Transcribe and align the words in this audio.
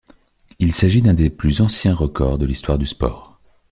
Il 0.57 0.73
s'agit 0.73 1.03
d'un 1.03 1.13
des 1.13 1.29
plus 1.29 1.61
anciens 1.61 1.93
records 1.93 2.39
de 2.39 2.47
l'histoire 2.47 2.79
du 2.79 2.87
sport. 2.87 3.39